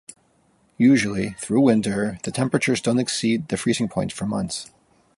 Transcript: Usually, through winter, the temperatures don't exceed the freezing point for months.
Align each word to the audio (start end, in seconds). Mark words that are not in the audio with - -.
Usually, 0.79 1.35
through 1.37 1.61
winter, 1.61 2.17
the 2.23 2.31
temperatures 2.31 2.81
don't 2.81 2.97
exceed 2.97 3.49
the 3.49 3.55
freezing 3.55 3.87
point 3.87 4.11
for 4.11 4.25
months. 4.25 4.71